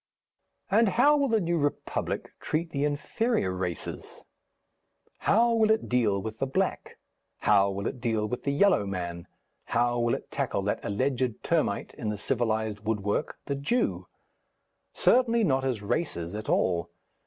And 0.71 0.89
how 0.89 1.15
will 1.15 1.27
the 1.27 1.39
New 1.39 1.59
Republic 1.59 2.33
treat 2.39 2.71
the 2.71 2.85
inferior 2.85 3.51
races? 3.51 4.23
How 5.19 5.53
will 5.53 5.69
it 5.69 5.87
deal 5.87 6.19
with 6.23 6.39
the 6.39 6.47
black? 6.47 6.97
how 7.41 7.69
will 7.69 7.85
it 7.85 8.01
deal 8.01 8.25
with 8.27 8.41
the 8.43 8.51
yellow 8.51 8.87
man? 8.87 9.27
how 9.65 9.99
will 9.99 10.15
it 10.15 10.31
tackle 10.31 10.63
that 10.63 10.79
alleged 10.83 11.43
termite 11.43 11.93
in 11.93 12.09
the 12.09 12.17
civilized 12.17 12.79
woodwork, 12.79 13.37
the 13.45 13.53
Jew? 13.53 14.07
Certainly 14.91 15.43
not 15.43 15.63
as 15.63 15.83
races 15.83 16.33
at 16.33 16.49
all. 16.49 16.89